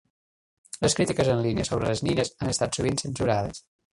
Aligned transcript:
Les 0.85 0.95
crítiques 0.99 1.29
en 1.33 1.43
línia 1.47 1.67
sobre 1.69 1.91
les 1.91 2.03
nines 2.07 2.33
han 2.39 2.51
estat 2.53 2.79
sovint 2.79 2.99
censurades. 3.05 3.63